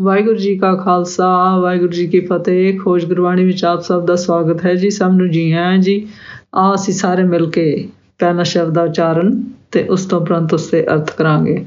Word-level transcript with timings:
ਵਾਹਿਗੁਰੂ 0.00 0.36
ਜੀ 0.36 0.58
ਕਾ 0.58 0.74
ਖਾਲਸਾ, 0.74 1.58
ਵਾਹਿਗੁਰੂ 1.58 1.92
ਜੀ 1.92 2.06
ਕੀ 2.06 2.20
ਫਤਿਹ, 2.20 2.78
ਖੋਜ 2.80 3.04
ਗੁਰਬਾਣੀ 3.04 3.44
ਵਿੱਚ 3.44 3.64
ਆਪ 3.64 3.80
ਸਭ 3.80 4.04
ਦਾ 4.04 4.16
ਸਵਾਗਤ 4.16 4.66
ਹੈ 4.66 4.74
ਜੀ, 4.74 4.90
ਸਭ 4.90 5.10
ਨੂੰ 5.10 5.30
ਜੀ 5.30 5.52
ਆਇਆਂ 5.52 5.78
ਜੀ। 5.78 6.06
ਆ 6.54 6.74
ਅਸੀਂ 6.74 6.94
ਸਾਰੇ 6.94 7.22
ਮਿਲ 7.22 7.50
ਕੇ 7.50 7.88
ਪਹਿਲਾ 8.18 8.42
ਸ਼ਬਦ 8.42 8.72
ਦਾ 8.72 8.82
ਉਚਾਰਨ 8.82 9.44
ਤੇ 9.72 9.82
ਉਸ 9.88 10.06
ਤੋਂ 10.06 10.26
ਪ੍ਰੰਤ 10.26 10.54
ਉਸ 10.54 10.70
ਦੇ 10.70 10.84
ਅਰਥ 10.86 11.10
ਕਰਾਂਗੇ। 11.16 11.64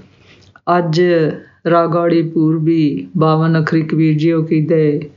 ਅੱਜ 0.78 1.02
ਰਾਗਾੜੀ 1.70 2.22
ਪੂਰਬੀ 2.22 3.08
52 3.18 3.62
ਅਖਰੀ 3.64 3.82
ਕਬੀਰ 3.82 4.18
ਜੀਓ 4.18 4.42
ਕੀ 4.42 4.62
ਦੇ 4.62 5.10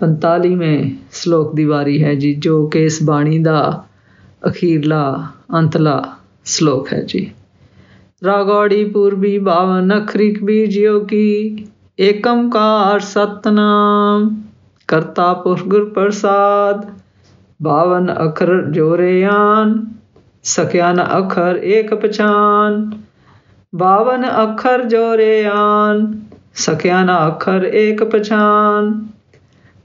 45ਵੇਂ 0.00 0.90
ਸ਼ਲੋਕ 1.12 1.54
ਦੀ 1.54 1.64
ਵਾਰੀ 1.64 2.02
ਹੈ 2.04 2.14
ਜੀ, 2.14 2.34
ਜੋ 2.34 2.66
ਕਿ 2.66 2.84
ਇਸ 2.84 3.02
ਬਾਣੀ 3.02 3.38
ਦਾ 3.38 3.84
ਅਖੀਰਲਾ, 4.46 5.26
ਅੰਤਲਾ 5.58 6.02
ਸ਼ਲੋਕ 6.44 6.92
ਹੈ 6.92 7.02
ਜੀ। 7.02 7.30
ਰਾਗਾੜੀ 8.24 8.84
ਪੂਰਬੀ 8.84 9.38
52 9.38 10.04
ਅਖਰੀ 10.04 10.34
ਕਬੀਰ 10.34 10.66
ਜੀਓ 10.66 11.00
ਕੀ 11.00 11.56
ਏਕੰਕਾਰ 11.98 13.00
ਸਤਨਾਮ, 13.00 14.28
ਕਰਤਾ 14.88 15.32
ਪੁਰਖ 15.34 15.62
ਗੁਰ 15.62 15.84
ਪ੍ਰਸਾਦ 15.90 16.84
52 17.60 18.10
ਅਖਰ 18.26 18.62
ਜੋਰੇ 18.70 19.24
ਆਨ 19.24 19.74
ਸਕਿਆ 20.44 20.92
ਨ 20.92 21.04
ਅਖਰ 21.18 21.56
ਏਕ 21.62 21.94
ਪਛਾਨ 21.94 22.90
52 23.72 24.28
ਅਖਰ 24.44 24.82
ਜੋਰੇ 24.84 25.46
ਆਨ 25.46 26.12
ਸਕਿਆ 26.54 27.02
ਨ 27.04 27.16
ਅਖਰ 27.28 27.64
ਏਕ 27.64 28.04
ਪਛਾਨ। 28.04 28.92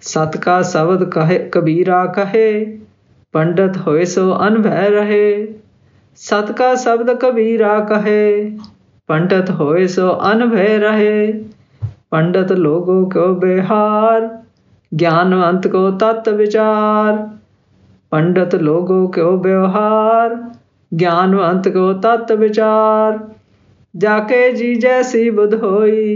ਸਤ 0.01 0.37
ਕਾ 0.37 0.61
ਸ਼ਬਦ 0.61 1.03
ਕਹੇ, 1.03 1.49
ਕਬੀਰਾ 1.51 2.05
ਕਹੇ, 2.05 2.77
ਪੰਡਤ 3.33 3.77
ਹੋਏ 3.77 4.05
ਸੋ 4.05 4.37
ਅਨਭੈ 4.47 4.89
ਰਹੇ। 4.89 5.55
ਸਤ 6.15 6.51
ਕਾ 6.51 6.75
ਸ਼ਬਦ 6.75 7.11
ਕਬੀਰਾ 7.13 7.79
ਕਹੇ, 7.79 8.57
ਪੰਡਤ 9.07 9.51
ਹੋਏ 9.51 9.87
ਸੋ 9.87 10.19
ਅਨਭੈ 10.31 10.77
ਰਹੇ। 10.77 11.50
पंडित 12.12 12.52
लोगों 12.58 13.04
को 13.10 13.32
बिहार 13.40 14.28
ज्ञानवंत 14.92 15.66
को 15.66 15.90
तत्व 15.98 16.30
विचार 16.32 17.16
पंडित 18.12 18.54
लोगों 18.54 19.06
को 19.08 19.30
व्यवहार 19.38 20.34
ज्ञानवंत 20.92 21.68
को 21.68 21.92
तत्व 22.00 22.34
विचार 22.34 23.18
जाके 23.94 24.52
जी 24.52 24.74
जैसी 24.76 25.30
बुध 25.30 25.54
होई 25.54 26.14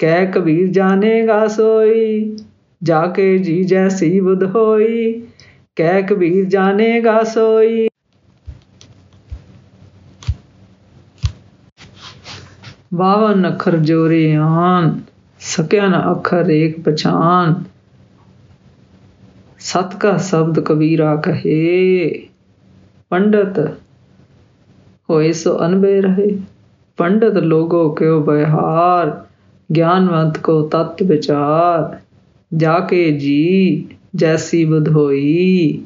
कह 0.00 0.24
कबीर 0.32 0.68
जानेगा 0.70 1.46
सोई 1.48 2.36
जाके 2.82 3.38
जी 3.38 3.62
जैसी 3.64 4.20
बुध 4.20 4.42
होई 4.54 5.10
कह 5.76 6.00
कबीर 6.06 6.44
जानेगा 6.48 7.22
सोई 7.24 7.88
बावन 12.94 13.44
अखर 13.44 13.76
जोरे 13.82 14.24
ਸਕਿਆ 15.49 15.87
ਨਾ 15.87 16.11
ਅੱਖਰ 16.11 16.45
ਰੇਖ 16.45 16.79
ਪਛਾਨ 16.79 17.63
ਸਤ 19.59 19.95
ਕਾ 19.95 20.17
ਸ਼ਬਦ 20.17 20.59
ਕਬੀਰਾ 20.59 21.15
ਕਹੇ। 21.15 22.09
ਪੰਡਤ 23.09 23.77
ਹੋਏ 25.09 25.31
ਸੋ 25.31 25.65
ਅਨਬੇ 25.65 26.01
ਰਹੇ। 26.01 26.39
ਪੰਡਤ 26.97 27.37
ਲੋਗੋ 27.37 27.89
ਕਿਉ 27.89 28.23
ਬਿਹਾਰ। 28.23 29.25
ਗਿਆਨਵੰਤ 29.75 30.37
ਕੋ 30.37 30.61
ਤਤ 30.61 31.03
ਵਿਚਾਰ। 31.03 31.97
ਜਾ 32.57 32.79
ਕੇ 32.79 33.11
ਜੀ, 33.11 33.87
ਜੈਸੀ 34.15 34.65
ਬੁਧ 34.65 34.89
ਹੋਈ। 34.89 35.81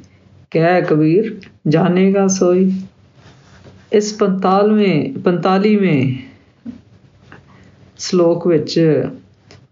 ਕਹਿ 0.52 0.82
ਕਬੀਰ 0.82 1.40
ਜਾਣੇਗਾ 1.68 2.28
ਸੋਈ। 2.28 2.72
ਇਸ 3.94 4.14
45ਵੇਂ 4.14 5.14
45ਵੇਂ 5.20 6.16
ਸ਼ਲੋਕ 7.98 8.48
ਵਿੱਚ 8.48 8.80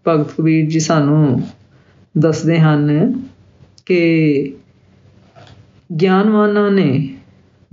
ਭਗਤ 0.08 0.32
ਕਬੀਰ 0.32 0.70
ਜੀ 0.70 0.80
ਸਾਨੂੰ 0.80 1.48
ਦੱਸਦੇ 2.18 2.60
ਹਨ 2.60 3.12
ਕਿ 3.86 4.54
ਗਿਆਨਵਾਨਾਂ 6.00 6.70
ਨੇ 6.70 7.14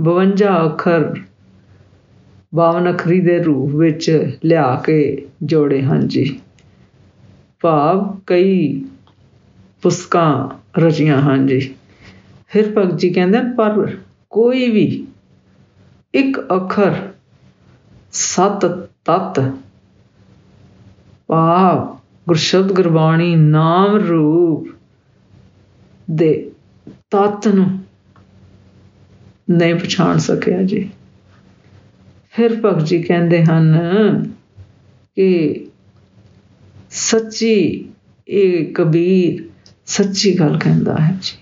52 0.03 0.65
ਅੱਖਰ 0.65 1.15
52 2.53 2.89
ਅੱਖਰੀ 2.89 3.21
ਦੇ 3.21 3.39
ਰੂਪ 3.39 3.75
ਵਿੱਚ 3.75 4.31
ਲਿਆ 4.45 4.75
ਕੇ 4.75 5.27
ਜੋੜੇ 5.43 5.81
ਹਨ 5.81 6.07
ਜੀ। 6.07 6.39
ਭਾਵ 7.61 8.19
ਕਈ 8.27 8.85
ਪੁਸਤਕਾਂ 9.81 10.49
ਰਚੀਆਂ 10.79 11.21
ਹਨ 11.21 11.47
ਜੀ। 11.47 11.75
ਫਿਰ 12.47 12.73
ਭਗਤ 12.77 12.97
ਜੀ 12.97 13.09
ਕਹਿੰਦੇ 13.09 13.37
ਪਰ 13.57 13.97
ਕੋਈ 14.29 14.69
ਵੀ 14.69 15.07
ਇੱਕ 16.13 16.39
ਅੱਖਰ 16.39 16.93
ਸਤ 18.11 18.65
ਤਤ 19.05 19.51
ਭਾਵ 21.27 21.98
ਗੁਰਸ਼ਬਦ 22.29 22.71
ਗੁਰਬਾਣੀ 22.71 23.35
ਨਾਮ 23.35 23.95
ਰੂਪ 23.95 24.67
ਦੇ 26.11 26.51
ਤਤ 27.11 27.47
ਨੂੰ 27.47 27.79
ਨਹੀਂ 29.49 29.75
ਪਛਾਣ 29.75 30.17
ਸਕਿਆ 30.17 30.61
ਜੀ। 30.63 30.89
ਫਿਰ 32.31 32.61
ਭਗਤ 32.61 32.85
ਜੀ 32.85 33.01
ਕਹਿੰਦੇ 33.03 33.45
ਹਨ 33.45 33.77
ਕਿ 35.15 35.29
ਸੱਚੀ 36.91 37.89
ਇਹ 38.27 38.73
ਕਬੀਰ 38.73 39.49
ਸੱਚੀ 39.85 40.39
ਗੱਲ 40.39 40.59
ਕਹਿੰਦਾ 40.59 40.95
ਹੈ 40.97 41.17
ਜੀ। 41.21 41.37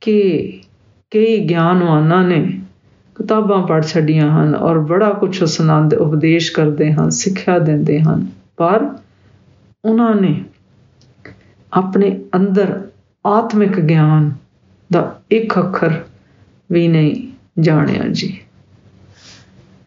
ਕਿ 0.00 0.48
ਕਈ 1.10 1.38
ਗਿਆਨਵਾਨਾਂ 1.48 2.24
ਨੇ 2.24 2.60
ਕਿਤਾਬਾਂ 3.14 3.66
ਪੜ੍ਹ 3.66 3.86
ਛੱਡੀਆਂ 3.86 4.30
ਹਨ 4.30 4.54
ਔਰ 4.54 4.78
ਬੜਾ 4.78 5.10
ਕੁਝ 5.10 5.44
ਸੁਣਾਉਂਦੇ 5.44 5.96
ਉਪਦੇਸ਼ 5.96 6.52
ਕਰਦੇ 6.52 6.92
ਹਨ, 6.92 7.10
ਸਿੱਖਿਆ 7.10 7.58
ਦਿੰਦੇ 7.58 8.00
ਹਨ। 8.00 8.26
ਪਰ 8.56 8.96
ਉਹਨਾਂ 9.84 10.14
ਨੇ 10.14 10.44
ਆਪਣੇ 11.72 12.20
ਅੰਦਰ 12.36 12.88
ਆਤਮਿਕ 13.26 13.80
ਗਿਆਨ 13.80 14.32
ਦਾ 14.92 15.20
ਇੱਕ 15.30 15.58
ਅੱਖਰ 15.58 16.04
ਵੀ 16.72 16.88
ਨਹੀਂ 16.88 17.32
ਜਾਣਿਆ 17.62 18.04
ਜੀ। 18.08 18.40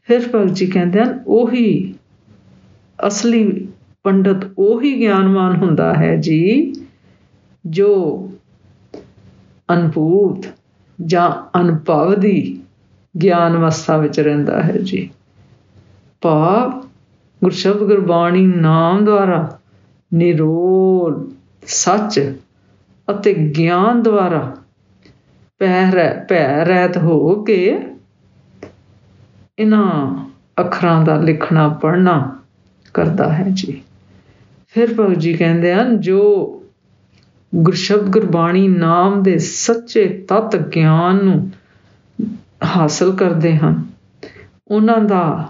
ਫਿਰ 0.03 0.29
ਭਗਤ 0.35 0.53
ਜੀ 0.53 0.67
ਕਹਿੰਦੇ 0.67 1.01
ਹਨ, 1.01 1.23
ਉਹੀ 1.27 1.95
ਅਸਲੀ 3.07 3.67
ਪੰਡਤ 4.03 4.51
ਉਹੀ 4.57 4.99
ਗਿਆਨਵਾਨ 4.99 5.55
ਹੁੰਦਾ 5.55 5.93
ਹੈ 5.93 6.15
ਜੀ, 6.15 6.73
ਜੋ 7.65 8.31
ਅਨਭੂਤ 9.73 10.45
ਜਾਂ 11.05 11.59
ਅਨੁਭਵ 11.59 12.19
ਦੀ 12.19 12.61
ਗਿਆਨ 13.21 13.55
ਅਵਸਥਾ 13.55 13.97
ਵਿੱਚ 13.97 14.19
ਰਹਿੰਦਾ 14.19 14.63
ਹੈ 14.63 14.77
ਜੀ। 14.77 15.09
ਭਾਵ 16.21 16.81
ਗੁਰਸ਼ਬਦ 17.43 17.77
ਗੁਰਬਾਣੀ 17.77 18.45
ਨਾਮ 18.45 19.05
ਦੁਆਰਾ 19.05 19.56
ਨਿਰੋਲ, 20.11 21.31
ਸੱਚ 21.67 22.19
ਅਤੇ 23.07 23.33
ਗਿਆਨ 23.33 24.01
ਦੁਆਰਾ 24.03 24.57
ਪਹਿ 25.61 25.91
ਭੈ 26.29 26.65
ਰਹਿਤ 26.65 26.97
ਹੋ 26.97 27.43
ਕੇ 27.43 27.79
ਇਹਨਾਂ 29.59 30.25
ਅੱਖਰਾਂ 30.59 31.03
ਦਾ 31.05 31.15
ਲਿਖਣਾ, 31.15 31.67
ਪੜ੍ਹਨਾ 31.69 32.35
ਕਰਦਾ 32.93 33.33
ਹੈ 33.33 33.45
ਜੀ। 33.53 33.81
ਫਿਰ 34.67 34.93
ਭਗਤ 34.93 35.17
ਜੀ 35.17 35.33
ਕਹਿੰਦੇ 35.33 35.73
ਹਨ, 35.73 35.99
ਜੋ 35.99 36.53
ਗੁਰਸ਼ਬਦ 37.55 38.09
ਗੁਰਬਾਣੀ 38.09 38.67
ਨਾਮ 38.67 39.23
ਦੇ 39.23 39.37
ਸੱਚੇ 39.37 40.25
ਤਤ 40.29 40.55
ਗਿਆਨ 40.55 41.23
ਨੂੰ 41.23 41.51
ਹਾਸਲ 42.65 43.11
ਕਰਦੇ 43.11 43.57
ਹਨ, 43.57 43.83
ਉਹਨਾਂ 44.67 44.97
ਦਾ 44.97 45.47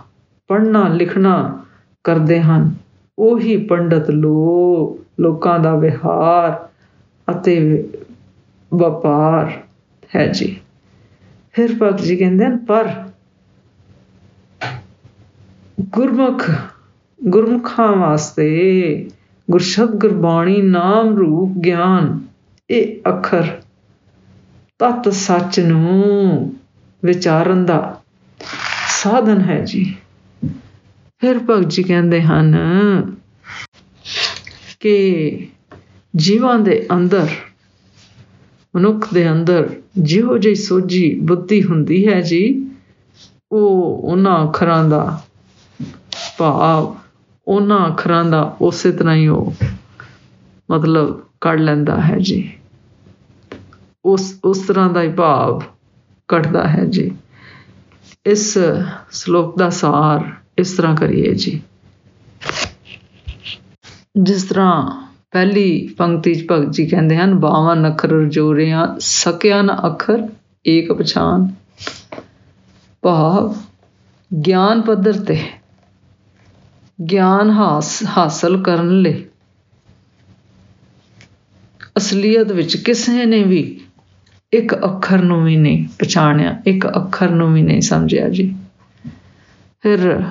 ਪੜ੍ਹਨਾ, 0.48 0.88
ਲਿਖਣਾ 0.88 1.64
ਕਰਦੇ 2.04 2.42
ਹਨ। 2.42 2.76
ਉਹੀ 3.20 3.58
ਪੰਡਤ 3.58 4.10
ਲੋ, 4.10 5.00
ਲੋਕਾਂ 5.20 5.60
ਦਾ 5.60 5.76
ਵਿਹਾਰ 5.76 6.68
ਅਤੇ 7.28 7.84
ਵਪਾਰ 8.74 9.52
ਹੈ 10.16 10.28
ਜੀ। 10.28 10.60
ਫਿਰ 11.52 11.76
ਭਗਤ 11.82 12.02
ਜੀ 12.02 12.16
ਕਹਿੰਦੇ 12.16 12.46
ਹਨ, 12.46 12.58
ਪਰ 12.58 12.90
ਗੁਰਮੁਖ, 15.82 16.52
ਗੁਰਮੁਖਾਂ 17.24 17.96
ਵਾਸਤੇ 17.96 19.10
ਗੁਰਸ਼ਬਦ 19.52 19.96
ਗੁਰਬਾਣੀ 19.96 20.62
ਨਾਮ 20.62 21.18
ਰੂਪ 21.18 21.58
ਗਿਆਨ 21.58 22.20
ਇਹ 22.70 23.10
ਅੱਖਰ 23.10 23.48
ਤਤ 24.80 25.10
ਸੱਚ 25.10 25.60
ਨੂੰ 25.60 26.54
ਵਿਚਾਰਨ 27.04 27.66
ਦਾ 27.66 28.02
ਸਾਧਨ 28.88 29.42
ਹੈ 29.42 29.62
ਜੀ। 29.66 29.96
ਫਿਰ 31.22 31.40
ਭਗਤ 31.40 31.68
ਜੀ 31.68 31.84
ਕਹਿੰਦੇ 31.84 32.22
ਹਨ 32.22 32.56
ਕਿ 34.80 35.48
ਜੀਵਾਂ 36.16 36.60
ਦੇ 36.60 36.88
ਅੰਦਰ, 36.96 37.28
ਮਨੁੱਖ 38.76 39.14
ਦੇ 39.14 39.32
ਅੰਦਰ 39.32 39.70
ਜਿਹੋ 39.98 40.38
ਜਿਹੀ 40.38 40.56
ਸੋਝੀ 40.56 41.20
ਬੁੱਧੀ 41.20 41.64
ਹੁੰਦੀ 41.64 42.08
ਹੈ 42.08 42.22
ਜੀ, 42.22 42.72
ਉਹ 43.52 44.02
ਉਹਨਾਂ 44.04 44.44
ਅੱਖਰਾਂ 44.44 44.90
ਦਾ 44.90 45.22
ਭਾਵ, 46.38 46.96
ਉਹਨਾਂ 47.48 47.88
ਅੱਖਰਾਂ 47.88 48.26
ਦਾ 48.26 48.58
ਉਸੇ 48.62 48.92
ਤਰ੍ਹਾਂ 48.92 49.16
ਹੀ 49.16 49.28
ਉਹ 49.28 49.54
ਮਤਲਬ 50.72 51.20
ਕੱਢ 51.42 51.60
ਲੈਂਦਾ 51.60 52.02
ਹੈ 52.02 52.18
ਜੀ। 52.20 52.54
ਉਸ 54.06 54.40
ਉਸ 54.44 54.60
ਤਰ੍ਹਾਂ 54.60 54.90
ਦਾ 54.90 55.02
ਹੀ 55.02 55.12
ਭਾਵ 55.12 55.64
ਕੱਢਦਾ 56.28 56.68
ਹੈ 56.68 56.86
ਜੀ। 56.86 57.12
ਇਸ 58.26 58.58
ਸ਼ਲੋਕ 59.12 59.58
ਦਾ 59.58 59.70
ਸਾਰ 59.70 60.47
ਇਸ 60.58 60.72
ਤਰ੍ਹਾਂ 60.72 60.96
ਕਰੀਏ 60.96 61.34
ਜੀ। 61.34 61.62
ਜਿਸ 64.18 64.44
ਤਰ੍ਹਾਂ 64.44 65.08
ਪਹਿਲੀ 65.32 65.88
ਪੰਕਤੀ 65.98 66.36
ਚ 66.36 66.46
ਭਗਤ 66.52 66.72
ਜੀ 66.72 66.86
ਕਹਿੰਦੇ 66.88 67.18
ਹਨ 67.18 67.40
52 67.40 67.88
ਅੱਖਰ 67.88 68.26
ਜੋਰਿਆਂ 68.26 68.88
ਸਕਿਆ 69.00 69.62
ਨ 69.62 69.72
ਅੱਖਰ, 69.86 70.28
ਏਕ 70.68 70.92
ਪਛਾਨ। 70.92 71.54
ਭਾਵ 73.02 73.56
ਗਿਆਨ 74.48 74.82
ਪੱਧਰ 74.82 75.14
ਤੇ 75.14 75.44
ਗਿਆਨ 77.12 77.50
ਹਾਸ, 77.50 78.04
ਹਾਸਲ 78.18 78.64
ਕਰਨ 78.64 79.02
ਲਈ। 79.02 79.26
ਅਸਲੀਅਤ 81.98 82.52
ਵਿੱਚ 82.52 82.78
ਕਿਸੇ 82.78 83.26
ਨੇ 83.26 83.44
ਵੀ 83.44 83.82
ਇੱਕ 84.54 84.76
ਅੱਖਰ 84.76 85.22
ਨੂੰ 85.22 85.44
ਵੀ 85.44 85.56
ਨਹੀਂ 85.56 85.88
ਪਛਾਣਿਆ, 86.00 86.62
ਇੱਕ 86.68 86.88
ਅੱਖਰ 86.88 87.30
ਨੂੰ 87.30 87.54
ਵੀ 87.54 87.62
ਨਹੀਂ 87.62 87.82
ਸਮਝਿਆ 87.82 88.30
ਜੀ। 88.30 88.56
ਫਿਰ 89.82 90.24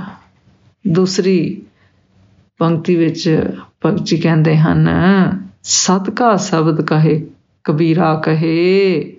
ਦੂਸਰੀ 0.87 1.63
ਪੰਕਤੀ 2.61 2.95
ਵਿੱਚ 2.97 3.29
ਭਗਤ 3.85 4.03
ਜੀ 4.03 4.17
ਕਹਿੰਦੇ 4.17 4.57
ਹਨ, 4.57 4.89
ਸਤਕਾ 5.65 6.35
ਸ਼ਬਦ 6.39 6.81
ਕਹੇ, 6.87 7.27
ਕਬੀਰਾ 7.65 8.15
ਕਹੇ, 8.25 9.17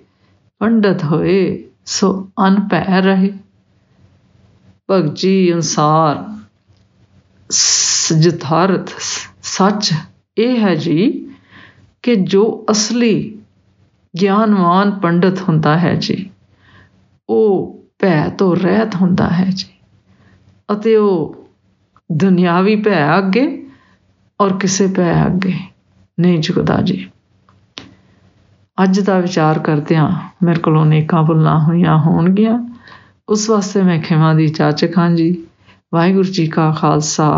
ਪੰਡਤ 0.61 1.03
ਹੋਏ, 1.03 1.63
ਸੋ 1.85 2.11
ਅਨਪੈ 2.47 3.01
ਰਹੇ। 3.01 3.31
ਭਗਤ 4.89 5.13
ਜੀ 5.13 5.53
ਅਨਸਾਰ 5.53 6.25
ਜਥਾਰਥ 8.19 8.91
ਸੱਚ 9.43 9.93
ਇਹ 10.37 10.57
ਹੈ 10.57 10.75
ਜੀ 10.75 11.09
ਕਿ 12.03 12.15
ਜੋ 12.15 12.43
ਅਸਲੀ 12.71 13.15
ਗਿਆਨਵਾਨ 14.13 14.91
ਪੰਡਤ 14.99 15.41
ਹੁੰਦਾ 15.41 15.77
ਹੈ 15.77 15.93
ਜੀ, 15.95 16.29
ਉਹ 17.29 17.73
ਭੈ 17.99 18.29
ਤੋਂ 18.29 18.55
ਰਹਿਤ 18.55 18.95
ਹੁੰਦਾ 18.95 19.27
ਹੈ 19.29 19.45
ਜੀ, 19.45 19.67
ਅਤੇ 20.69 20.95
ਉਹ 20.95 21.35
ਦੁਨਿਆਵੀ 22.11 22.75
ਭੈ 22.75 23.17
ਅੱਗੇ 23.17 23.65
ਔਰ 24.41 24.57
ਕਿਸੇ 24.57 24.87
ਭੈ 24.87 25.25
ਅੱਗੇ 25.25 25.53
ਨਹੀਂ 26.19 26.39
ਝੁਕਦਾ 26.39 26.81
ਜੀ। 26.81 27.09
ਅੱਜ 28.83 28.99
ਦਾ 28.99 29.19
ਵਿਚਾਰ 29.19 29.59
ਕਰਦਿਆਂ 29.59 30.09
ਮੇਰੇ 30.43 30.59
ਕੋਲੋਂ 30.59 30.85
ਨੇਕਾਂ 30.85 31.23
ਭੁੱਲਾਂ 31.23 31.59
ਹੋਈਆਂ 31.59 31.97
ਹੋਣਗੀਆਂ। 31.97 32.75
ਉਸ 33.29 33.49
ਵਾਸਤੇ 33.49 33.81
ਮੈਂ 33.81 34.01
ਖਿਮਾ 34.01 34.33
ਦੀ 34.33 34.47
ਚਾਚਕ 34.47 34.97
ਹਾਂ 34.97 35.09
ਜੀ। 35.09 35.43
ਵਾਹਿਗੁਰੂ 35.93 36.23
ਜੀ 36.23 36.47
ਕਾ 36.47 36.71
ਖਾਲਸਾ, 36.71 37.31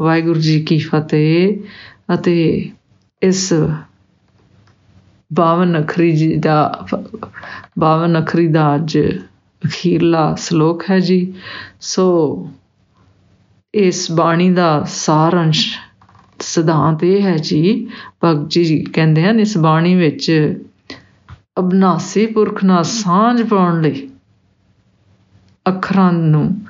ਵਾਹਿਗੁਰੂ 0.00 0.40
ਜੀ 0.40 0.60
ਕੀ 0.60 0.78
ਫਤਿਹ 0.78 1.58
ਅਤੇ 2.14 2.70
ਇਸ 3.22 3.52
52 5.30 5.80
ਅਖਰੀ 5.80 6.16
ਜੀ 6.16 6.36
ਦਾ 6.36 6.86
52 7.78 8.22
ਅਖਰੀ 8.22 8.48
ਦਾ 8.48 8.74
ਅੱਜ 8.74 8.98
ਅਖੀਰਲਾ 9.66 10.34
ਸ਼ਲੋਕ 10.34 10.84
ਹੈ 10.90 10.98
ਜੀ। 10.98 11.34
ਸੋ 11.80 12.06
ਇਸ 13.74 14.10
ਬਾਣੀ 14.12 14.50
ਦਾ 14.50 14.84
ਸਾਰੰਸ਼ 14.84 15.66
ਸਿਧਾਂਤ 16.40 17.04
ਇਹ 17.04 17.22
ਹੈ 17.22 17.36
ਜੀ, 17.36 17.88
ਭਗਤ 18.24 18.48
ਜੀ 18.48 18.84
ਕਹਿੰਦੇ 18.84 19.24
ਹਨ, 19.24 19.40
ਇਸ 19.40 19.58
ਬਾਣੀ 19.58 19.94
ਵਿੱਚ 19.94 20.30
ਅਬਨਾਸੀ 21.58 22.26
ਪੁਰਖ 22.26 22.64
ਨਾਲ 22.64 22.84
ਸਾਂਝ 22.84 23.42
ਪਾਉਣ 23.42 23.80
ਲਈ 23.82 24.08
ਅੱਖਰਾਂ 25.68 26.12
ਨੂੰ 26.12 26.60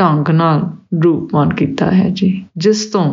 ਢੰਗ 0.00 0.28
ਨਾਲ 0.28 0.70
ਰੂਪਮਾਨ 1.02 1.54
ਕੀਤਾ 1.54 1.90
ਹੈ 1.90 2.08
ਜੀ, 2.08 2.46
ਜਿਸ 2.56 2.86
ਤੋਂ 2.86 3.04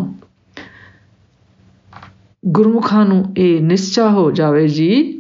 ਗੁਰਮੁਖਾਂ 2.46 3.06
ਨੂੰ 3.06 3.34
ਇਹ 3.38 3.62
ਨਿਸ਼ਚਾ 3.62 4.10
ਹੋ 4.10 4.32
ਜਾਵੇ 4.32 4.68
ਜੀ 4.68 5.14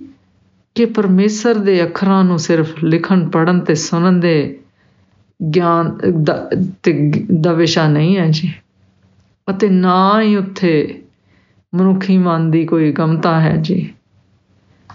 ਕਿ 0.75 0.85
ਪਰਮੇਸ਼ਰ 0.85 1.57
ਦੇ 1.57 1.83
ਅੱਖਰਾਂ 1.83 2.23
ਨੂੰ 2.23 2.39
ਸਿਰਫ 2.39 2.83
ਲਿਖਣ 2.83 3.27
ਪੜਨ 3.29 3.59
ਤੇ 3.59 3.75
ਸੁਣਨ 3.75 4.19
ਦੇ 4.19 4.59
ਗਿਆਨ, 5.41 5.97
ਦਾ 7.41 7.53
ਵਿਸ਼ਾ 7.53 7.87
ਨਹੀਂ 7.87 8.17
ਹੈ 8.17 8.27
ਜੀ। 8.29 8.53
ਅਤੇ 9.49 9.69
ਨਾ 9.69 10.21
ਹੀ 10.21 10.35
ਉੱਥੇ 10.35 11.03
ਮਨੁੱਖੀ 11.75 12.17
ਮਨ 12.17 12.51
ਦੀ 12.51 12.65
ਕੋਈ 12.65 12.91
ਗਮਤਾ 12.91 13.41
ਹੈ 13.41 13.55
ਜੀ। 13.55 13.93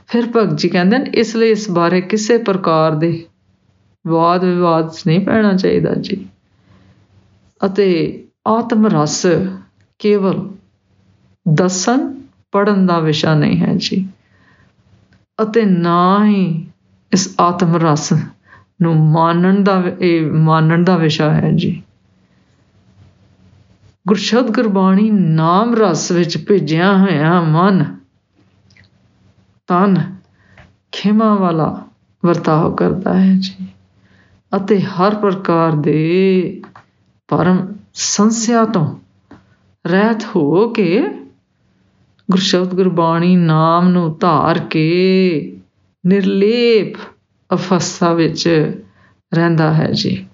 ਫਿਰ 0.07 0.27
ਭਗਤ 0.27 0.59
ਜੀ 0.59 0.69
ਕਹਿੰਦੇ 0.69 0.99
ਨੇ 0.99 1.11
ਇਸ 1.15 1.37
ਲਈ 1.37 1.51
ਇਸ 1.51 1.71
ਬਾਰੇ 1.71 2.01
ਕਿਸੇ 2.01 2.39
ਪ੍ਰਕਾਰ 2.39 2.95
ਦੇ 2.95 3.27
ਵਾਦ 4.07 4.45
ਵਿਵਾਦ 4.45 4.91
ਨਹੀਂ 5.07 5.21
ਪੈਣਾ 5.21 5.53
ਚਾਹੀਦਾ 5.53 5.95
ਜੀ। 5.95 6.27
ਅਤੇ 7.67 7.89
ਆਤਮ 8.49 8.87
ਰਸ 8.87 9.27
ਕੇਵਲ 9.99 10.51
ਦਸਨ 11.53 12.23
ਪੜਨ 12.53 12.87
ਦਾ 12.87 12.99
ਵਿਸ਼ਾ 12.99 13.35
ਨਹੀਂ 13.35 13.59
ਹੈ 13.59 13.75
ਜੀ। 13.77 14.09
ਅਤੇ 15.43 15.65
ਨਾ 15.65 16.27
ਹੀ 16.27 16.67
ਇਸ 17.13 17.35
ਆਤਮ 17.41 17.77
ਰਸ 17.77 18.13
ਨੂੰ 18.83 18.97
ਮਾਨਣ 18.97 19.63
ਦਾ 19.63 19.83
ਇਹ 20.01 20.27
ਮਾਨਣ 20.33 20.85
ਦਾ 20.85 20.97
ਵਿਸ਼ਾ 20.97 21.33
ਹੈ 21.35 21.51
ਜੀ। 21.53 21.83
ਗੁਰਸ਼ਬਦ 24.09 24.55
ਗੁਰਬਾਣੀ 24.55 25.11
ਨਾਮ 25.11 25.75
ਰਸ 25.75 26.11
ਵਿੱਚ 26.13 26.39
ਭੇਜਿਆ 26.39 26.97
ਹੋਇਆ 26.99 27.41
ਮਨ, 27.43 27.85
ਤਨ 29.67 29.97
ਖਿਮਾ 30.93 31.35
ਵਾਲਾ 31.35 31.83
ਵਰਤਾਓ 32.23 32.75
ਕਰਦਾ 32.75 33.21
ਹੈ 33.21 33.35
ਜੀ। 33.41 33.67
ਅਤੇ 34.53 34.81
ਹਰ 34.81 35.15
ਪ੍ਰਕਾਰ 35.15 35.73
ਦੇ 35.73 36.63
ਪਰਮ 37.29 37.73
ਸੰਸਿਆ 37.95 38.65
ਤੋਂ 38.65 38.87
ਰਹਿਤ 39.87 40.25
ਹੋ 40.37 40.69
ਕੇ 40.69 41.03
ਗੁਰਸ਼ਬਦ 42.31 42.75
ਗੁਰਬਾਣੀ 42.75 43.37
ਨਾਮ 43.37 43.89
ਨੂੰ 43.89 44.17
ਧਾਰ 44.21 44.59
ਕੇ 44.59 44.87
ਨਿਰਲੇਪ 46.07 46.95
ਅਵਸਥਾ 47.53 48.13
ਵਿੱਚ 48.13 48.73
ਰਹਿੰਦਾ 49.35 49.75
ਹੈ 49.75 49.91
ਜੀ। 49.93 50.27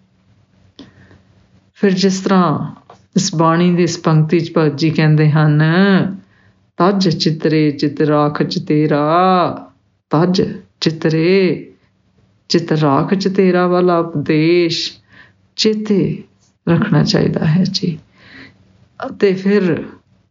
ਫਿਰ 1.75 1.91
ਜਿਸ 1.91 2.20
ਤਰ੍ਹਾਂ 2.20 2.75
ਇਸ 3.17 3.35
ਬਾਣੀ 3.35 3.75
ਦੀ 3.75 3.82
ਇਸ 3.82 3.99
ਪੰਕਤੀ 3.99 4.41
ਚ 4.41 4.53
ਭਗਤ 4.56 4.79
ਜੀ 4.79 4.91
ਕਹਿੰਦੇ 4.91 5.31
ਹਨ, 5.31 5.62
ਤਜ 6.76 7.09
ਚਿਤਰੇ 7.09 7.70
ਚਿਤਰਾਖ 7.70 8.43
ਚ 8.43 8.59
ਤੇਰਾ, 8.59 9.70
ਤਜ 10.11 10.55
ਚਿਤਰੇ 10.81 11.70
ਚਿਤਰਾਖ 12.49 13.15
ਚ 13.15 13.29
ਤੇਰਾ 13.29 13.67
ਵਾਲਾ 13.67 13.99
ਉਪਦੇਸ਼ 13.99 14.93
ਚੇਤੇ 15.56 16.25
ਰੱਖਣਾ 16.69 17.05
ਚਾਹੀਦਾ 17.05 17.47
ਹੈ 17.47 17.64
ਜੀ। 17.71 17.99
ਅਤੇ 19.06 19.35
ਫਿਰ 19.35 19.85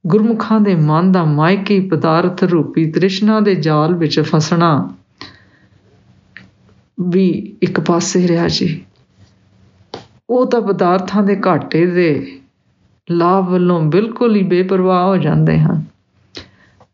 ਗੁਰਮੁਖਾਂ 0.08 0.62
ਦੇ 0.62 0.76
ਮਨ 0.76 1.12
ਦਾ 1.12 1.26
ਮਾਇਕੀ 1.26 1.80
ਪਦਾਰਥ 1.80 2.44
ਰੂਪੀ 2.44 2.92
ਤ੍ਰਿਸ਼ਨਾ 2.92 3.40
ਦੇ 3.40 3.56
ਜਾਲ 3.56 3.96
ਵਿੱਚ 3.96 4.20
ਫਸਣਾ 4.20 4.97
ਵੀ 6.98 7.56
ਇੱਕ 7.62 7.80
ਪਾਸੇ 7.80 8.28
ਰਿਹਾ 8.28 8.48
ਜੀ। 8.48 8.86
ਉਹ 10.30 10.46
ਤਾਂ 10.46 10.62
ਪਦਾਰਥਾਂ 10.62 11.24
ਦੇ 11.24 11.42
ਘਾਟੇ 11.48 11.86
ਦੇ 11.86 12.40
ਲਾਭ 13.12 13.50
ਵੱਲੋਂ 13.50 13.82
ਬਿਲਕੁਲ 13.82 14.36
ਹੀ 14.36 14.44
ਬੇਪਰਵਾਹ 14.44 15.06
ਹੋ 15.08 15.18
ਜਾਂਦੇ 15.18 15.60
ਹਨ। 15.60 15.84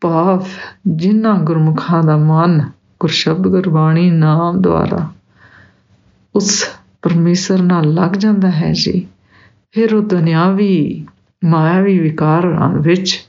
ਭਾਵ 0.02 0.46
ਜਿਨ੍ਹਾਂ 0.88 1.36
ਗੁਰਮੁਖਾਂ 1.40 2.04
ਦਾ 2.04 2.18
ਮਨ 2.18 2.62
ਗੁਰਸ਼ਬਦ 3.00 3.48
ਗੁਰਬਾਣੀ 3.48 4.10
ਨਾਮ 4.12 4.62
ਦੁਆਰਾ 4.62 5.08
ਉਸ 6.36 6.66
ਪਰਮੇਸ਼ਰ 7.02 7.62
ਨਾਲ 7.62 7.94
ਲੱਗ 7.94 8.12
ਜਾਂਦਾ 8.12 8.50
ਹੈ 8.52 8.72
ਜੀ, 8.74 9.08
ਫਿਰ 9.72 9.96
ਉਹ 9.96 10.02
ਦੁਨਿਆਵੀ 10.02 11.06
ਮਾਇਆਵੀ 11.46 12.00
ਵਿਕਾਰਾਂ 12.00 12.70
ਵਿੱਚ 12.70 13.20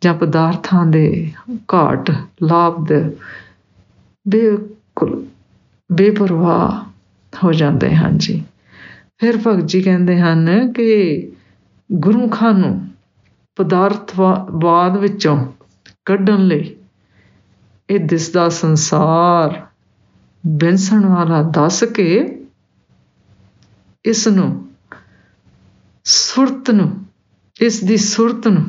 ਜਾਂ 0.00 0.14
ਪਦਾਰਥਾਂ 0.14 0.86
ਦੇ 0.86 1.32
ਘਾਟ, 1.74 2.10
ਲਾਭ 2.42 2.86
ਦੇ 2.86 3.02
ਬਿਲਕੁਲ 4.26 5.24
ਬੇਪਰਵਾਹ 5.92 6.84
ਹੋ 7.44 7.52
ਜਾਂਦੇ 7.52 7.94
ਹਨ 7.96 8.18
ਜੀ। 8.18 8.44
ਫਿਰ 9.18 9.36
ਭਗਤ 9.46 9.66
ਜੀ 9.66 9.80
ਕਹਿੰਦੇ 9.82 10.20
ਹਨ 10.20 10.72
ਕਿ 10.72 10.88
ਗੁਰਮੁਖਾਂ 11.92 12.52
ਨੂੰ 12.52 12.88
ਪਦਾਰਥਵਾਦ 13.56 14.96
ਵਿੱਚੋਂ 14.96 15.36
ਕੱਢਣ 16.04 16.46
ਲਈ 16.46 16.74
ਇਹ 17.90 18.00
ਦਿਸਦਾ 18.00 18.48
ਸੰਸਾਰ 18.48 19.66
ਬੈਂਸਣ 20.46 21.06
ਵਾਲਾ 21.06 21.42
ਦੱਸ 21.42 21.84
ਕੇ 21.84 22.08
ਇਸ 24.04 24.28
ਨੂੰ 24.28 24.68
ਸੁਰਤ 26.04 26.70
ਨੂੰ, 26.70 27.04
ਇਸ 27.60 27.84
ਦੀ 27.84 27.96
ਸੁਰਤ 27.96 28.48
ਨੂੰ 28.48 28.64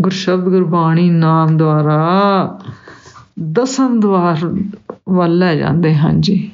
ਗੁਰਸ਼ਬਦ 0.00 0.44
ਗੁਰਬਾਣੀ 0.44 1.10
ਨਾਮ 1.10 1.56
ਦੁਆਰਾ 1.56 2.60
ਦਸਮ 3.38 4.00
ਦਵਾਰ 4.00 4.36
ਵੱਲ 5.08 5.38
ਲੈ 5.38 5.54
ਜਾਂਦੇ 5.54 5.94
ਹਨ 5.94 6.20
ਜੀ। 6.20 6.50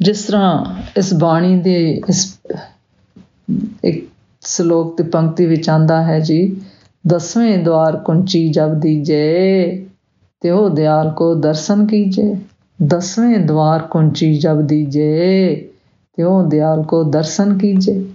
ਜਿਸ 0.00 0.24
ਤਰ੍ਹਾਂ 0.24 0.64
ਇਸ 0.98 1.14
ਬਾਣੀ 1.14 1.60
ਦੇ 1.60 2.02
ਇਸ, 2.08 2.38
ਇੱਕ 3.84 4.08
ਸ਼ਲੋਕ 4.42 4.96
ਤੇ 4.96 5.04
ਪੰਕਤੀ 5.04 5.46
ਵਿੱਚ 5.46 5.68
ਆਂਦਾ 5.70 6.02
ਹੈ 6.02 6.18
ਜੀ, 6.20 6.60
ਦਸਵੇਂ 7.06 7.58
ਦਵਾਰ 7.58 7.96
ਕੁੰਚੀ 7.96 8.48
ਜਬ 8.48 8.74
ਦੀਜੇ 8.80 9.86
ਤੇ 10.40 10.50
ਉਹ 10.50 10.70
ਦਿਆਲ 10.70 11.10
ਕੋ 11.10 11.34
ਦਰਸ਼ਨ 11.34 11.86
ਕੀਜੇ। 11.86 12.36
ਦਸਵੇਂ 12.82 13.38
ਦਵਾਰ 13.38 13.82
ਕੁੰਚੀ 13.82 14.38
ਜਬ 14.38 14.60
ਦੀਜੇ 14.60 15.54
ਤੇ 16.16 16.22
ਉਹ 16.22 16.42
ਦਿਆਲ 16.42 16.82
ਕੋ 16.82 17.04
ਦਰਸ਼ਨ 17.04 17.58
ਕੀਜੇ। 17.58 18.06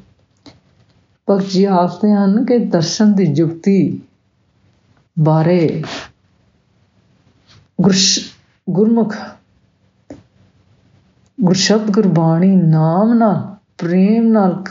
ਭਗਤ 1.27 1.50
ਜੀ 1.50 1.65
ਆਖਦੇ 1.65 2.13
ਹਨ 2.13 2.46
ਕਿ 2.46 2.58
ਦਰਸ਼ਨ 2.58 3.13
ਦੀ 3.13 3.25
ਜੁਗਤੀ 3.25 4.01
ਬਾਰੇ 5.20 5.84
ਗੁਰਮੁਖ, 7.79 9.15
ਗੁਰਸ਼ਬਦ 11.39 11.91
ਗੁਰਬਾਣੀ 11.91 12.55
ਨਾਮ 12.55 13.13
ਨਾਲ, 13.13 13.55
ਪ੍ਰੇਮ 13.77 14.27
ਨਾਲ 14.31 14.63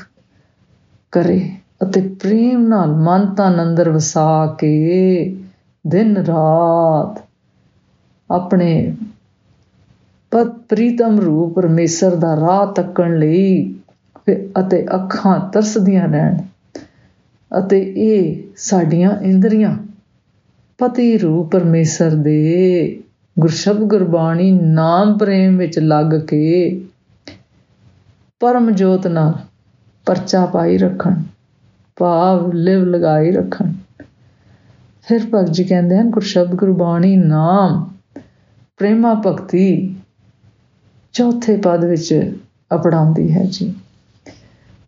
ਕਰੇ 1.13 1.41
ਅਤੇ 1.83 2.01
ਪ੍ਰੇਮ 2.21 2.67
ਨਾਲ 2.69 2.95
ਮਨ 2.97 3.35
ਤਨ 3.35 3.63
ਅੰਦਰ 3.63 3.91
ਵਸਾ 3.91 4.57
ਕੇ 4.59 5.37
ਦਿਨ 5.87 6.17
ਰਾਤ 6.17 7.23
ਆਪਣੇ 8.31 8.97
ਪਤ 10.33 10.49
ਪ੍ਰੀਤਮ 10.69 11.19
ਰੂਪ 11.21 11.55
ਪਰਮੇਸ਼ਰ 11.55 12.17
ਦਾ 12.17 12.37
ਰਾਹ 12.37 12.73
ਤੱਕਣ 12.73 13.19
ਲਈ 13.19 13.75
ਅਤੇ 14.61 14.87
ਅੱਖਾਂ 14.95 15.39
ਤਰਸਦੀਆਂ 15.53 16.09
ਰਹਿਣ 16.09 16.37
ਅਤੇ 17.51 17.81
ਇਹ 17.97 18.43
ਸਾਡੀਆਂ 18.57 19.11
ਇੰਦਰੀਆਂ 19.21 19.77
ਪਤੀ 20.79 21.19
ਰੂਪ 21.19 21.53
ਪਰਮੇਸ਼ਰ 21.53 22.11
ਦੇ 22.11 23.03
ਗੁਰਸ਼ਬਦ 23.39 23.79
ਗੁਰਬਾਣੀ 23.79 24.51
ਨਾਮ 24.53 25.19
ਪ੍ਰੇਮ 25.19 25.57
ਵਿੱਚ 25.57 25.79
ਲੱਗ 25.79 26.07
ਕੇ 26.21 26.81
ਪਰਮ 28.41 28.71
ਜੋਤ 28.71 29.07
ਨਾਲ 29.07 29.35
ਪਰਚਾ 30.07 30.47
ਪਾਈ 30.47 30.79
ਰੱਖਣ, 30.79 31.23
ਭਾਵ 31.97 32.53
ਲਿਵ 32.53 32.85
ਲਗਾਈ 32.85 33.31
ਰੱਖਣ। 33.31 33.73
ਫਿਰ 35.09 35.21
ਭਗਤ 35.35 35.51
ਜੀ 35.51 35.65
ਕਹਿੰਦੇ 35.65 35.99
ਹਨ, 35.99 36.11
ਗੁਰਸ਼ਬਦ 36.11 36.55
ਗੁਰਬਾਣੀ 36.55 37.17
ਨਾਮ 37.17 37.91
ਪ੍ਰੇਮਾ 38.77 39.23
ਭਗਤੀ 39.27 39.97
ਚੌਥੇ 41.13 41.57
ਪਦ 41.57 41.85
ਵਿੱਚ 41.85 42.33
ਅਪਣਾਉਂਦੀ 42.75 43.33
ਹੈ 43.33 43.45
ਜੀ। 43.51 43.75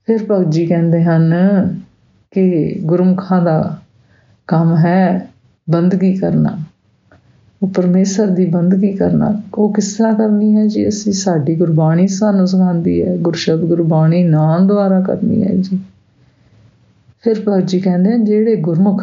ਫਿਰ 0.06 0.18
ਭਗਤ 0.30 0.50
ਜੀ 0.50 0.66
ਕਹਿੰਦੇ 0.66 1.04
ਹਨ 1.04 1.35
ਕਿ 2.30 2.75
ਗੁਰਮੁਖਾਂ 2.85 3.42
ਦਾ 3.42 3.78
ਕੰਮ 4.47 4.76
ਹੈ 4.76 5.29
ਬੰਦਗੀ 5.70 6.12
ਕਰਨਾ, 6.14 6.56
ਉਹ 7.62 7.68
ਪਰਮੇਸ਼ਰ 7.68 8.26
ਦੀ 8.26 8.44
ਬੰਦਗੀ 8.46 8.92
ਕਰਨਾ, 8.92 9.40
ਉਹ 9.54 9.72
ਕਿਸ 9.74 9.92
ਤਰ੍ਹਾਂ 9.94 10.14
ਕਰਨੀ 10.14 10.54
ਹੈ 10.56 10.66
ਜੀ? 10.66 10.88
ਅਸੀਂ 10.88 11.12
ਸਾਡੀ 11.12 11.54
ਗੁਰਬਾਣੀ 11.56 12.06
ਸਾਨੂੰ 12.08 12.46
ਸਿਖਾਉਂਦੀ 12.46 13.02
ਹੈ, 13.02 13.16
ਗੁਰਸ਼ਬਦ 13.16 13.64
ਗੁਰਬਾਣੀ 13.64 14.22
ਨਾਮ 14.24 14.66
ਦੁਆਰਾ 14.66 15.00
ਕਰਨੀ 15.00 15.42
ਹੈ 15.42 15.54
ਜੀ। 15.54 15.78
ਫਿਰ 17.22 17.42
ਭਗਤ 17.48 17.66
ਜੀ 17.66 17.80
ਕਹਿੰਦੇ 17.80 18.18
ਜਿਹੜੇ 18.18 18.56
ਗੁਰਮੁਖ 18.56 19.02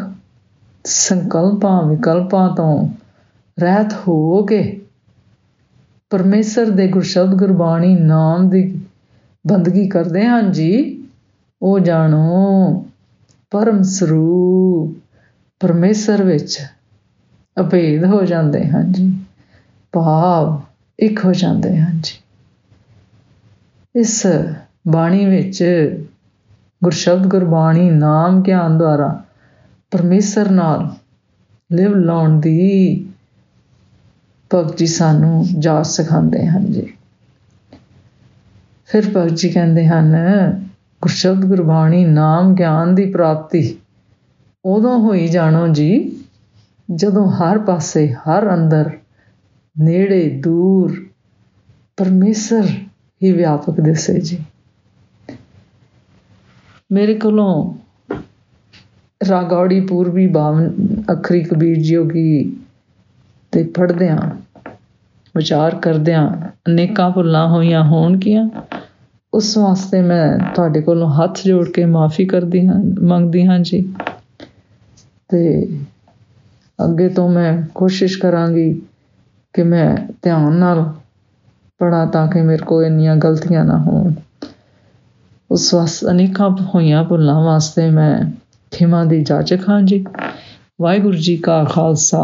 ਸੰਕਲਪਾਂ 0.86 1.83
ਵਿਕਲਪਾਂ 1.83 2.50
ਤੋਂ 2.55 2.88
ਰਹਿਤ 3.57 3.93
ਹੋ 4.07 4.43
ਕੇ 4.43 4.81
ਪਰਮੇਸ਼ਰ 6.09 6.69
ਦੇ 6.69 6.88
ਗੁਰਸ਼ਬਦ 6.88 7.36
ਗੁਰਬਾਣੀ 7.36 7.95
ਨਾਮ 7.95 8.50
ਦੀ 8.50 8.79
ਬੰਦਗੀ 9.45 9.88
ਕਰਦੇ 9.88 10.25
ਹਨ 10.25 10.51
ਜੀ, 10.51 11.03
ਉਹ 11.62 11.79
ਜਾਣੋ, 11.79 12.86
ਪਰਮ 13.51 13.81
ਸਰੂਪ। 13.81 15.07
ਪਰਮੇਸ਼ਰ 15.60 16.24
ਵਿੱਚ 16.24 16.60
ਅਭੇਦ 17.60 18.06
ਹੋ 18.06 18.24
ਜਾਂਦੇ 18.24 18.68
ਹਨ 18.68 18.92
ਜੀ, 18.92 19.14
ਭਾਵ 19.94 20.62
ਇੱਕ 21.00 21.26
ਹੋ 21.26 21.34
ਜਾਂਦੇ 21.34 21.78
ਹਨ 21.78 22.02
ਜੀ। 22.04 22.18
ਇਸ 23.96 24.28
ਬਾਣੀ 24.88 25.26
ਵਿੱਚ 25.26 25.64
ਗੁਰਸ਼ਬਦ 26.84 27.28
ਗੁਰਬਾਣੀ 27.28 27.90
ਨਾਮ 27.90 28.42
ਗਿਆਨ 28.42 28.78
ਦੁਆਰਾ 28.78 29.24
ਪਰਮੇਸ਼ਰ 29.92 30.50
ਨਾਲ 30.50 30.90
ਲਿਵ 31.72 31.96
ਲਾਉਣ 31.96 32.40
ਦੀ 32.40 33.10
ਭਗਤ 34.54 34.78
ਜੀ 34.78 34.86
ਸਾਨੂੰ 34.86 35.46
ਜਾਚ 35.60 35.88
ਸਿਖਾਉਂਦੇ 35.88 36.48
ਹਨ 36.48 36.72
ਜੀ। 36.72 36.94
ਫਿਰ 38.86 39.10
ਭਗਤ 39.10 39.36
ਜੀ 39.36 39.50
ਕਹਿੰਦੇ 39.50 39.88
ਹਨ, 39.88 40.16
ਗੁਰਸ਼ਬਦ 41.02 41.46
ਗੁਰਬਾਣੀ 41.46 42.06
ਨਾਮ 42.06 42.56
ਗਿਆਨ 42.56 42.96
ਦੀ 42.96 43.12
ਪ੍ਰਾਪਤੀ 43.12 43.78
ਉਦੋਂ 44.66 45.00
ਹੋਈ 45.00 45.28
ਜਾਣੋ 45.28 45.68
ਜੀ, 45.68 46.16
ਜਦੋਂ 46.92 47.32
ਹਰ 47.32 47.58
ਪਾਸੇ, 47.60 48.08
ਹਰ 48.14 48.54
ਅੰਦਰ, 48.54 48.90
ਨੇੜੇ, 49.76 50.30
ਦੂਰ 50.30 51.06
ਪਰਮੇਸ਼ਰ 51.98 52.66
ਹੀ 53.22 53.32
ਵਿਆਪਕ 53.32 53.82
ਦਿਸੇ 53.82 54.20
ਜੀ। 54.20 54.38
ਮੇਰੇ 56.92 57.14
ਕੋਲੋਂ 57.14 57.74
ਰਾਗੌੜੀ 59.30 59.80
ਪੂਰਬੀ 59.80 60.28
ਬਾਵਨ 60.28 60.74
ਅਖਰੀ 61.14 61.44
ਕਬੀਰ 61.44 61.78
ਜੀਓਗੀ 61.78 62.56
ਤੇ 63.52 63.64
ਪੜਦਿਆਂ 63.64 64.18
ਵਿਚਾਰ 65.36 65.76
ਕਰਦਿਆਂ 65.76 66.30
ਅਨੇਕਾਂ 66.68 67.10
ਭੁੱਲਾਂ 67.12 67.48
ਹੋਈਆਂ 67.48 67.84
ਹੋਣਗੀਆਂ, 67.84 68.50
ਉਸ 69.34 69.58
ਵਾਸਤੇ 69.58 70.02
ਮੈਂ 70.02 70.54
ਤੁਹਾਡੇ 70.56 70.82
ਕੋਲੋਂ 70.82 71.10
ਹੱਥ 71.10 71.40
ਜੋੜ 71.46 71.70
ਕੇ 71.70 71.86
ਮਾਫੀ 71.86 72.26
ਕਰਦੀ 72.26 72.68
ਹਾਂ, 72.68 72.82
ਮੰਗਦੀ 73.02 73.48
ਹਾਂ 73.48 73.60
ਜੀ। 73.60 73.94
ਤੇ 75.29 75.67
ਅੱਗੇ 76.86 77.10
ਤੋਂ 77.10 77.29
ਮੈਂ 77.29 77.62
ਕੋਸ਼ਿਸ਼ 77.75 78.19
ਕਰਾਂਗੀ 78.19 78.81
ਕਿ 79.53 79.63
ਮੈਂ 79.63 79.98
ਧਿਆਨ 80.22 80.53
ਨਾਲ 80.53 80.93
ਪੜਾ 81.77 82.05
ਤਾਂ 82.05 82.27
ਕਿ 82.27 82.41
ਮੇਰੇ 82.41 82.65
ਕੋਲ 82.65 82.86
ਇੰਨੀਆਂ 82.86 83.15
ਗਲਤੀਆਂ 83.15 83.65
ਨਾ 83.65 83.77
ਹੋਣ। 83.77 84.13
ਉਸ 85.51 85.74
ਵਾਸਤੇ 85.74 86.07
ਅਨੇਕਾਂ 86.07 86.50
ਹੋਈਆਂ 86.50 87.03
ਭੁੱਲਾਂ 87.03 87.41
ਵਾਸਤੇ 87.41 87.89
ਮੈਂ 87.89 88.31
ਖਿਮਾ 88.72 89.05
ਦੀ 89.05 89.24
ਜਾਚਕ 89.24 89.69
ਹਾਂ 89.69 89.81
ਜੀ। 89.81 90.05
ਵਾਹਿਗੁਰੂ 90.81 91.17
ਜੀ 91.17 91.38
ਕਾ 91.38 91.63
ਖਾਲਸਾ, 91.63 92.24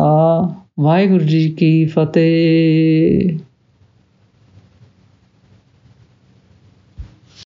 ਵਾਹਿਗੁਰੂ 0.80 1.24
ਜੀ 1.24 1.50
ਕੀ 1.50 1.86
ਫਤਿਹ। 1.86 3.40